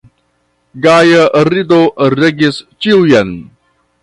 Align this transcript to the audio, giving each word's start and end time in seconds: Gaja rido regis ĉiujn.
Gaja 0.85 1.27
rido 1.51 1.79
regis 2.17 2.59
ĉiujn. 2.87 3.37